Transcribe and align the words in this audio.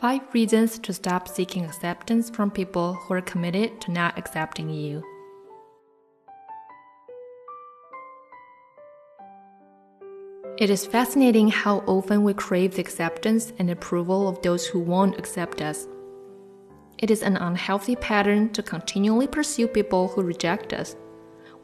5 0.00 0.32
reasons 0.32 0.78
to 0.78 0.92
stop 0.92 1.26
seeking 1.26 1.64
acceptance 1.64 2.30
from 2.30 2.52
people 2.52 2.94
who 2.94 3.14
are 3.14 3.20
committed 3.20 3.80
to 3.80 3.90
not 3.90 4.16
accepting 4.16 4.70
you. 4.70 5.02
It 10.56 10.70
is 10.70 10.86
fascinating 10.86 11.48
how 11.48 11.78
often 11.78 12.22
we 12.22 12.32
crave 12.32 12.76
the 12.76 12.80
acceptance 12.80 13.52
and 13.58 13.70
approval 13.70 14.28
of 14.28 14.40
those 14.42 14.68
who 14.68 14.78
won't 14.78 15.18
accept 15.18 15.60
us. 15.60 15.88
It 16.98 17.10
is 17.10 17.22
an 17.22 17.36
unhealthy 17.36 17.96
pattern 17.96 18.50
to 18.50 18.62
continually 18.62 19.26
pursue 19.26 19.66
people 19.66 20.06
who 20.06 20.22
reject 20.22 20.72
us. 20.72 20.94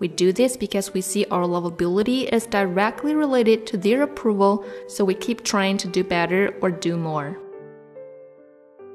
We 0.00 0.08
do 0.08 0.32
this 0.32 0.56
because 0.56 0.92
we 0.92 1.02
see 1.02 1.24
our 1.26 1.44
lovability 1.44 2.28
as 2.30 2.46
directly 2.46 3.14
related 3.14 3.64
to 3.68 3.76
their 3.76 4.02
approval, 4.02 4.64
so 4.88 5.04
we 5.04 5.14
keep 5.14 5.44
trying 5.44 5.76
to 5.76 5.88
do 5.88 6.02
better 6.02 6.52
or 6.60 6.72
do 6.72 6.96
more. 6.96 7.38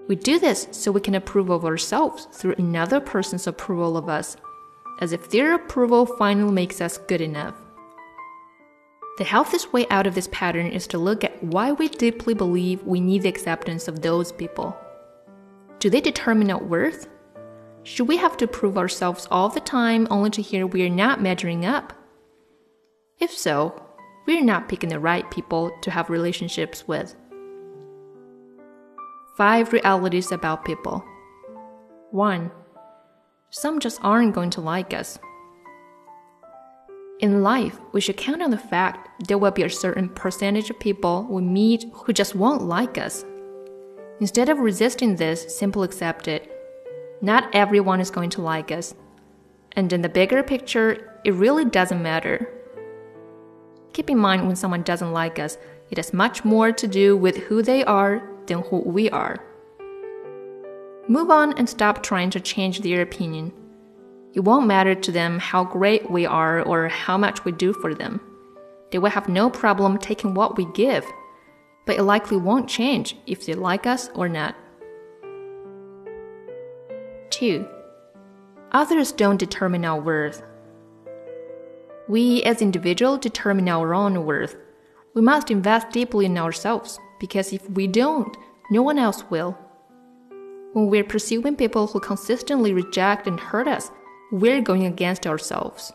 We 0.10 0.16
do 0.16 0.40
this 0.40 0.68
so 0.72 0.92
we 0.92 1.02
can 1.02 1.14
approve 1.14 1.52
of 1.52 1.66
ourselves 1.66 2.28
through 2.32 2.56
another 2.58 3.00
person's 3.00 3.46
approval 3.46 3.96
of 3.96 4.10
us, 4.10 4.36
as 5.02 5.14
if 5.14 5.30
their 5.30 5.54
approval 5.54 6.08
finally 6.08 6.52
makes 6.52 6.82
us 6.82 6.98
good 6.98 7.22
enough. 7.22 7.54
The 9.20 9.24
healthiest 9.24 9.72
way 9.72 9.86
out 9.92 10.08
of 10.08 10.16
this 10.16 10.28
pattern 10.32 10.66
is 10.66 10.88
to 10.88 10.98
look 10.98 11.24
at 11.24 11.44
why 11.44 11.74
we 11.74 11.90
deeply 11.90 12.34
believe 12.34 12.82
we 12.84 13.00
need 13.00 13.22
the 13.22 13.30
acceptance 13.30 13.88
of 13.88 14.02
those 14.02 14.32
people. 14.32 14.76
Do 15.78 15.92
they 15.92 16.02
determine 16.02 16.50
our 16.50 16.64
worth? 16.64 17.08
Should 17.84 18.08
we 18.08 18.18
have 18.18 18.36
to 18.38 18.48
prove 18.48 18.80
ourselves 18.80 19.28
all 19.30 19.50
the 19.50 19.60
time 19.60 20.08
only 20.10 20.32
to 20.32 20.42
hear 20.42 20.66
we 20.66 20.84
are 20.88 20.90
not 20.90 21.22
measuring 21.22 21.66
up? 21.66 21.94
If 23.20 23.30
so, 23.30 23.80
we're 24.26 24.44
not 24.44 24.70
picking 24.70 24.90
the 24.90 25.00
right 25.00 25.30
people 25.30 25.72
to 25.82 25.92
have 25.92 26.10
relationships 26.10 26.88
with. 26.88 27.16
5 29.40 29.72
realities 29.72 30.34
about 30.34 30.66
people. 30.66 31.02
1. 32.12 32.52
Some 33.52 33.80
just 33.80 33.98
aren't 34.04 34.36
going 34.36 34.50
to 34.50 34.60
like 34.60 34.94
us. 34.94 35.18
In 37.22 37.42
life, 37.42 37.80
we 37.94 38.02
should 38.02 38.18
count 38.18 38.42
on 38.42 38.52
the 38.52 38.58
fact 38.58 39.08
there 39.30 39.38
will 39.38 39.52
be 39.52 39.64
a 39.64 39.70
certain 39.70 40.10
percentage 40.10 40.70
of 40.70 40.78
people 40.78 41.26
we 41.30 41.42
meet 41.42 41.86
who 41.94 42.12
just 42.12 42.36
won't 42.36 42.64
like 42.64 42.98
us. 42.98 43.24
Instead 44.20 44.50
of 44.50 44.60
resisting 44.60 45.16
this, 45.16 45.58
simply 45.58 45.86
accept 45.86 46.28
it. 46.28 46.52
Not 47.22 47.48
everyone 47.56 48.02
is 48.02 48.12
going 48.12 48.32
to 48.32 48.42
like 48.42 48.74
us. 48.74 48.94
And 49.72 49.94
in 49.94 50.02
the 50.02 50.10
bigger 50.10 50.44
picture, 50.44 51.18
it 51.24 51.34
really 51.34 51.64
doesn't 51.64 52.04
matter. 52.04 52.46
Keep 53.94 54.10
in 54.10 54.18
mind 54.18 54.48
when 54.48 54.58
someone 54.58 54.84
doesn't 54.84 55.14
like 55.14 55.40
us, 55.40 55.58
it 55.92 55.98
has 55.98 56.12
much 56.12 56.44
more 56.44 56.74
to 56.74 56.88
do 56.90 57.16
with 57.16 57.38
who 57.38 57.62
they 57.62 57.86
are 57.86 58.22
than 58.50 58.64
who 58.64 58.80
we 58.80 59.10
are. 59.10 59.38
Move 61.08 61.32
on 61.32 61.58
and 61.58 61.68
stop 61.68 62.04
trying 62.04 62.30
to 62.30 62.40
change 62.40 62.82
their 62.82 63.02
opinion. 63.02 63.52
It 64.34 64.42
won't 64.42 64.68
matter 64.68 64.94
to 64.94 65.12
them 65.12 65.40
how 65.40 65.64
great 65.64 66.12
we 66.12 66.26
are 66.26 66.62
or 66.62 66.88
how 66.88 67.18
much 67.18 67.46
we 67.46 67.52
do 67.52 67.74
for 67.74 67.96
them. 67.96 68.22
They 68.92 69.00
will 69.00 69.10
have 69.10 69.28
no 69.28 69.50
problem 69.50 69.98
taking 69.98 70.36
what 70.36 70.56
we 70.56 70.66
give, 70.66 71.04
but 71.86 71.98
it 71.98 72.04
likely 72.04 72.38
won't 72.38 72.70
change 72.70 73.16
if 73.26 73.46
they 73.46 73.54
like 73.54 73.88
us 73.88 74.10
or 74.14 74.30
not. 74.30 74.56
2. 77.32 77.66
Others 78.72 79.14
don't 79.14 79.40
determine 79.40 79.86
our 79.86 80.00
worth. 80.00 80.44
We 82.08 82.44
as 82.44 82.62
individuals 82.62 83.20
determine 83.20 83.68
our 83.68 83.96
own 83.96 84.26
worth. 84.26 84.56
We 85.16 85.24
must 85.24 85.50
invest 85.50 85.90
deeply 85.90 86.26
in 86.28 86.38
ourselves 86.38 87.00
because 87.20 87.54
if 87.54 87.70
we 87.70 87.88
don't, 87.88 88.36
no 88.72 88.82
one 88.82 88.98
else 88.98 89.24
will. 89.30 89.58
When 90.74 90.88
we're 90.88 91.04
pursuing 91.04 91.56
people 91.56 91.88
who 91.88 92.00
consistently 92.00 92.74
reject 92.74 93.28
and 93.28 93.40
hurt 93.40 93.68
us, 93.68 93.92
we're 94.32 94.62
going 94.62 94.86
against 94.86 95.26
ourselves. 95.26 95.92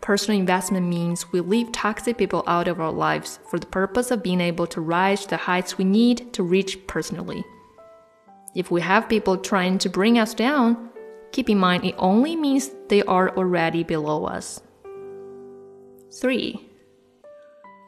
Personal 0.00 0.40
investment 0.40 0.86
means 0.86 1.30
we 1.32 1.40
leave 1.40 1.72
toxic 1.72 2.18
people 2.18 2.42
out 2.46 2.68
of 2.68 2.80
our 2.80 2.92
lives 2.92 3.38
for 3.48 3.58
the 3.58 3.66
purpose 3.66 4.10
of 4.10 4.22
being 4.22 4.40
able 4.40 4.66
to 4.66 4.80
rise 4.80 5.22
to 5.22 5.30
the 5.30 5.36
heights 5.36 5.78
we 5.78 5.84
need 5.84 6.32
to 6.32 6.42
reach 6.42 6.86
personally. 6.86 7.44
If 8.54 8.70
we 8.70 8.80
have 8.80 9.08
people 9.08 9.36
trying 9.36 9.78
to 9.78 9.88
bring 9.88 10.18
us 10.18 10.34
down, 10.34 10.90
keep 11.32 11.48
in 11.48 11.58
mind 11.58 11.84
it 11.84 11.94
only 11.98 12.34
means 12.34 12.70
they 12.88 13.02
are 13.02 13.30
already 13.36 13.84
below 13.84 14.24
us. 14.24 14.60
3. 16.20 16.69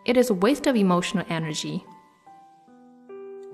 It 0.05 0.17
is 0.17 0.31
a 0.31 0.35
waste 0.35 0.67
of 0.67 0.75
emotional 0.75 1.25
energy. 1.29 1.85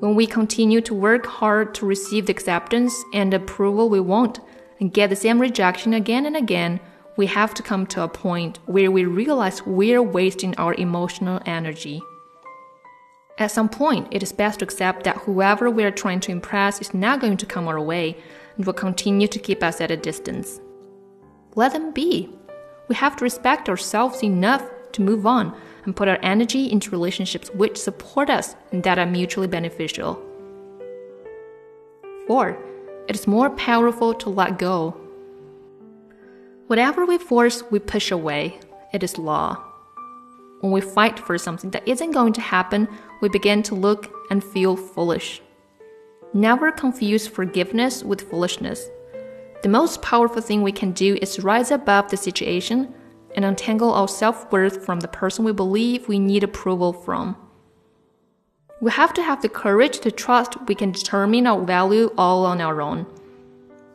When 0.01 0.15
we 0.15 0.27
continue 0.27 0.81
to 0.81 0.95
work 0.95 1.27
hard 1.27 1.75
to 1.75 1.85
receive 1.87 2.25
the 2.25 2.33
acceptance 2.33 2.95
and 3.13 3.35
approval 3.35 3.91
we 3.91 4.01
want 4.01 4.41
and 4.81 4.93
get 4.93 5.11
the 5.11 5.17
same 5.17 5.39
rejection 5.41 5.93
again 5.93 6.25
and 6.25 6.37
again, 6.37 6.81
we 7.19 7.27
have 7.27 7.53
to 7.53 7.63
come 7.63 7.87
to 7.89 8.03
a 8.03 8.09
point 8.09 8.61
where 8.65 8.91
we 8.91 9.05
realize 9.05 9.67
we're 9.67 10.01
wasting 10.01 10.57
our 10.57 10.73
emotional 10.75 11.43
energy. 11.45 12.01
At 13.37 13.51
some 13.51 13.69
point, 13.69 14.09
it 14.11 14.23
is 14.23 14.33
best 14.33 14.61
to 14.61 14.65
accept 14.65 15.05
that 15.05 15.19
whoever 15.19 15.69
we 15.69 15.85
are 15.85 15.91
trying 15.91 16.21
to 16.21 16.33
impress 16.33 16.81
is 16.81 16.95
not 16.95 17.21
going 17.21 17.37
to 17.37 17.47
come 17.47 17.69
our 17.69 17.81
way 17.81 18.17
and 18.57 18.65
will 18.65 18.73
continue 18.73 19.29
to 19.29 19.39
keep 19.39 19.63
us 19.63 19.83
at 19.83 19.91
a 19.91 19.97
distance. 19.99 20.61
Let 21.57 21.75
them 21.75 21.93
be. 21.93 22.31
We 22.89 22.95
have 22.95 23.17
to 23.17 23.25
respect 23.25 23.69
ourselves 23.69 24.23
enough 24.23 24.65
to 24.93 25.03
move 25.03 25.27
on 25.27 25.55
and 25.85 25.97
put 25.97 26.09
our 26.09 26.19
energy 26.23 26.71
into 26.71 26.91
relationships 26.91 27.51
which 27.55 27.77
support 27.77 28.31
us 28.31 28.55
and 28.73 28.83
that 28.85 28.99
are 28.99 29.07
mutually 29.07 29.47
beneficial. 29.47 30.23
4. 32.27 32.59
It 33.09 33.17
is 33.17 33.27
more 33.27 33.51
powerful 33.51 34.13
to 34.15 34.29
let 34.29 34.59
go. 34.59 34.97
Whatever 36.67 37.07
we 37.07 37.17
force, 37.17 37.63
we 37.71 37.79
push 37.79 38.11
away. 38.11 38.61
It 38.93 39.03
is 39.03 39.17
law. 39.17 39.65
When 40.61 40.73
we 40.73 40.81
fight 40.81 41.19
for 41.19 41.39
something 41.39 41.71
that 41.71 41.89
isn't 41.89 42.11
going 42.11 42.35
to 42.35 42.41
happen, 42.41 42.89
we 43.23 43.29
begin 43.31 43.63
to 43.65 43.75
look 43.75 44.13
and 44.31 44.45
feel 44.45 44.77
foolish. 44.77 45.41
Never 46.35 46.71
confuse 46.71 47.27
forgiveness 47.27 48.05
with 48.05 48.29
foolishness. 48.29 48.91
The 49.63 49.69
most 49.71 50.03
powerful 50.03 50.43
thing 50.43 50.63
we 50.63 50.73
can 50.73 50.93
do 50.93 51.17
is 51.23 51.43
rise 51.43 51.71
above 51.71 52.11
the 52.11 52.17
situation 52.17 52.93
and 53.35 53.45
untangle 53.45 53.93
our 53.93 54.09
self 54.09 54.51
worth 54.53 54.85
from 54.85 55.01
the 55.01 55.09
person 55.09 55.45
we 55.45 55.53
believe 55.53 56.09
we 56.09 56.19
need 56.19 56.43
approval 56.43 56.93
from. 56.93 57.37
We 58.81 58.91
have 58.93 59.13
to 59.15 59.23
have 59.23 59.43
the 59.43 59.49
courage 59.49 59.99
to 60.01 60.11
trust 60.11 60.57
we 60.69 60.75
can 60.75 60.93
determine 60.93 61.47
our 61.47 61.65
value 61.65 62.13
all 62.17 62.47
on 62.47 62.61
our 62.61 62.81
own. 62.81 63.07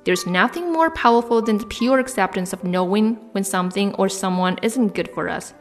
There's 0.04 0.28
nothing 0.28 0.74
more 0.74 0.92
powerful 0.92 1.42
than 1.42 1.58
the 1.58 1.66
pure 1.66 2.00
acceptance 2.00 2.52
of 2.52 2.66
knowing 2.66 3.16
when 3.32 3.46
something 3.46 3.94
or 3.96 4.10
someone 4.10 4.60
isn't 4.62 4.94
good 4.94 5.10
for 5.14 5.30
us, 5.30 5.54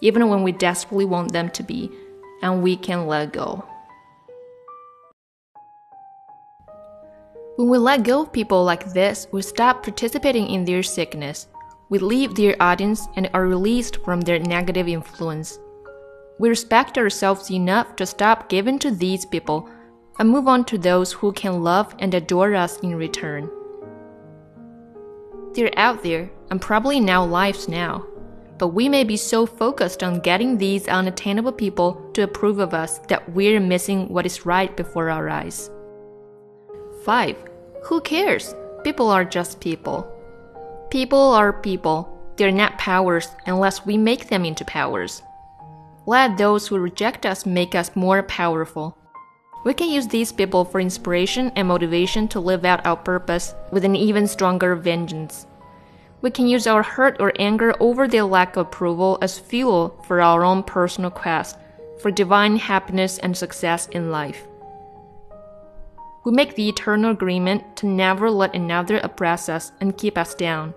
even 0.00 0.28
when 0.28 0.42
we 0.42 0.50
desperately 0.50 1.04
want 1.04 1.32
them 1.32 1.50
to 1.50 1.62
be, 1.62 1.90
and 2.42 2.62
we 2.62 2.76
can 2.76 3.06
let 3.06 3.32
go. 3.32 3.64
When 7.54 7.68
we 7.68 7.78
let 7.78 8.02
go 8.02 8.22
of 8.22 8.32
people 8.32 8.64
like 8.64 8.92
this, 8.92 9.28
we 9.30 9.42
stop 9.42 9.84
participating 9.84 10.48
in 10.48 10.64
their 10.64 10.82
sickness 10.82 11.46
we 11.90 11.98
leave 11.98 12.34
their 12.34 12.54
audience 12.60 13.08
and 13.16 13.30
are 13.32 13.46
released 13.46 14.02
from 14.04 14.20
their 14.20 14.38
negative 14.38 14.88
influence. 14.88 15.58
We 16.38 16.48
respect 16.48 16.98
ourselves 16.98 17.50
enough 17.50 17.96
to 17.96 18.06
stop 18.06 18.48
giving 18.48 18.78
to 18.80 18.90
these 18.90 19.24
people 19.24 19.68
and 20.18 20.28
move 20.28 20.48
on 20.48 20.64
to 20.66 20.78
those 20.78 21.12
who 21.12 21.32
can 21.32 21.62
love 21.62 21.94
and 21.98 22.12
adore 22.12 22.54
us 22.54 22.78
in 22.80 22.94
return. 22.94 23.50
They're 25.54 25.76
out 25.78 26.02
there 26.02 26.30
and 26.50 26.60
probably 26.60 26.98
in 26.98 27.08
our 27.08 27.26
lives 27.26 27.68
now, 27.68 28.06
but 28.58 28.68
we 28.68 28.88
may 28.88 29.04
be 29.04 29.16
so 29.16 29.46
focused 29.46 30.02
on 30.02 30.20
getting 30.20 30.58
these 30.58 30.88
unattainable 30.88 31.52
people 31.52 32.10
to 32.12 32.22
approve 32.22 32.58
of 32.58 32.74
us 32.74 32.98
that 33.08 33.32
we're 33.32 33.60
missing 33.60 34.08
what 34.08 34.26
is 34.26 34.44
right 34.44 34.76
before 34.76 35.10
our 35.10 35.28
eyes. 35.28 35.70
5. 37.04 37.36
Who 37.84 38.00
cares? 38.02 38.54
People 38.84 39.08
are 39.10 39.24
just 39.24 39.60
people. 39.60 40.12
People 40.90 41.18
are 41.18 41.52
people. 41.52 42.08
They're 42.36 42.50
not 42.50 42.78
powers 42.78 43.28
unless 43.44 43.84
we 43.84 43.98
make 43.98 44.28
them 44.28 44.46
into 44.46 44.64
powers. 44.64 45.22
Let 46.06 46.38
those 46.38 46.66
who 46.66 46.78
reject 46.78 47.26
us 47.26 47.44
make 47.44 47.74
us 47.74 47.94
more 47.94 48.22
powerful. 48.22 48.96
We 49.66 49.74
can 49.74 49.90
use 49.90 50.06
these 50.06 50.32
people 50.32 50.64
for 50.64 50.80
inspiration 50.80 51.52
and 51.56 51.68
motivation 51.68 52.26
to 52.28 52.40
live 52.40 52.64
out 52.64 52.86
our 52.86 52.96
purpose 52.96 53.54
with 53.70 53.84
an 53.84 53.96
even 53.96 54.26
stronger 54.26 54.74
vengeance. 54.74 55.46
We 56.22 56.30
can 56.30 56.46
use 56.46 56.66
our 56.66 56.82
hurt 56.82 57.18
or 57.20 57.34
anger 57.38 57.74
over 57.80 58.08
their 58.08 58.24
lack 58.24 58.56
of 58.56 58.68
approval 58.68 59.18
as 59.20 59.38
fuel 59.38 60.02
for 60.06 60.22
our 60.22 60.42
own 60.42 60.62
personal 60.62 61.10
quest 61.10 61.58
for 62.00 62.10
divine 62.10 62.56
happiness 62.56 63.18
and 63.18 63.36
success 63.36 63.88
in 63.88 64.10
life. 64.10 64.47
We 66.24 66.32
make 66.32 66.54
the 66.54 66.68
eternal 66.68 67.10
agreement 67.10 67.76
to 67.76 67.86
never 67.86 68.30
let 68.30 68.54
another 68.54 68.98
oppress 68.98 69.48
us 69.48 69.72
and 69.80 69.96
keep 69.96 70.18
us 70.18 70.34
down. 70.34 70.74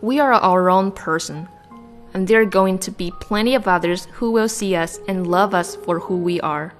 We 0.00 0.18
are 0.18 0.32
our 0.32 0.70
own 0.70 0.92
person, 0.92 1.48
and 2.14 2.26
there 2.26 2.40
are 2.40 2.46
going 2.46 2.78
to 2.80 2.90
be 2.90 3.12
plenty 3.20 3.54
of 3.54 3.68
others 3.68 4.06
who 4.12 4.30
will 4.30 4.48
see 4.48 4.74
us 4.74 4.98
and 5.06 5.26
love 5.26 5.54
us 5.54 5.76
for 5.76 6.00
who 6.00 6.16
we 6.16 6.40
are. 6.40 6.74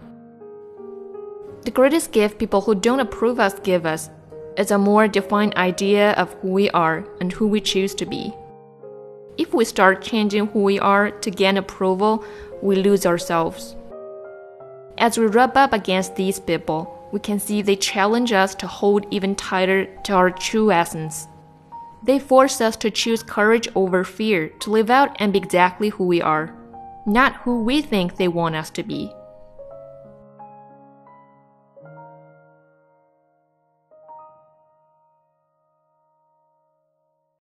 The 1.63 1.71
greatest 1.71 2.13
gift 2.13 2.39
people 2.39 2.63
who 2.63 2.75
don't 2.75 3.01
approve 3.01 3.39
us 3.39 3.59
give 3.61 3.85
us 3.85 4.09
is 4.57 4.71
a 4.71 4.79
more 4.79 5.07
defined 5.07 5.55
idea 5.57 6.13
of 6.13 6.33
who 6.35 6.49
we 6.49 6.71
are 6.71 7.05
and 7.21 7.31
who 7.33 7.47
we 7.47 7.61
choose 7.61 7.95
to 7.97 8.07
be. 8.07 8.35
If 9.37 9.55
we 9.55 9.65
start 9.65 10.03
changing 10.03 10.49
who 10.49 10.63
we 10.63 10.79
are 10.79 11.11
to 11.11 11.31
gain 11.31 11.59
approval, 11.59 12.25
we 12.63 12.77
lose 12.77 13.07
ourselves. 13.07 13.77
As 14.99 15.17
we 15.17 15.27
rub 15.27 15.57
up 15.57 15.73
against 15.73 16.17
these 16.17 16.41
people, 16.41 16.97
we 17.13 17.21
can 17.21 17.39
see 17.39 17.63
they 17.63 17.77
challenge 17.77 18.33
us 18.33 18.55
to 18.57 18.67
hold 18.67 19.07
even 19.11 19.35
tighter 19.35 19.87
to 20.05 20.13
our 20.13 20.31
true 20.31 20.71
essence. 20.71 21.27
They 22.03 22.19
force 22.19 22.61
us 22.61 22.77
to 22.77 22.91
choose 22.91 23.23
courage 23.23 23.69
over 23.75 24.05
fear, 24.05 24.49
to 24.61 24.71
live 24.71 24.91
out 24.91 25.17
and 25.19 25.33
be 25.33 25.39
exactly 25.39 25.91
who 25.91 26.05
we 26.05 26.23
are, 26.23 26.55
not 27.07 27.37
who 27.37 27.63
we 27.63 27.83
think 27.83 28.17
they 28.17 28.29
want 28.29 28.55
us 28.55 28.71
to 28.71 28.83
be. 28.83 29.13